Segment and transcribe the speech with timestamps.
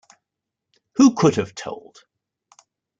[0.95, 1.99] Who could have told?